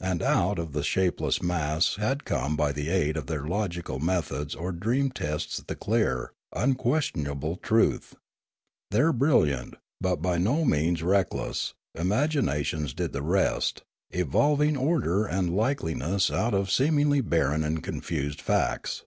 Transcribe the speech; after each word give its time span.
And 0.00 0.22
out 0.22 0.58
of 0.58 0.72
the 0.72 0.82
shapeless 0.82 1.40
mass 1.40 1.94
had 1.94 2.24
come 2.24 2.56
by 2.56 2.72
the 2.72 2.88
aid 2.88 3.16
of 3.16 3.28
their 3.28 3.46
logical 3.46 4.00
methods 4.00 4.56
or 4.56 4.72
dream 4.72 5.12
tests 5.12 5.58
the 5.64 5.76
clear, 5.76 6.32
unquestionable 6.52 7.54
truth. 7.62 8.16
Their 8.90 9.12
brilliant, 9.12 9.76
but 10.00 10.16
by 10.16 10.38
no 10.38 10.64
means 10.64 11.04
reckless, 11.04 11.74
imaginations 11.94 12.92
did 12.92 13.12
the 13.12 13.22
rest, 13.22 13.82
evolving 14.10 14.76
order 14.76 15.26
and 15.26 15.54
lifelikeness 15.54 16.28
out 16.28 16.54
of 16.54 16.68
seemingly 16.72 17.20
barren 17.20 17.62
and 17.62 17.84
confused 17.84 18.40
facts. 18.40 19.04